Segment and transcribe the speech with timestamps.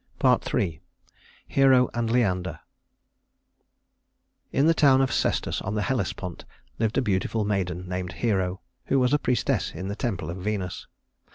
[0.23, 0.81] III.
[1.47, 2.61] Hero and Leander
[4.51, 6.43] In the town of Sestus on the Hellespont
[6.79, 10.87] lived a beautiful maiden named Hero, who was a priestess in the temple of Venus.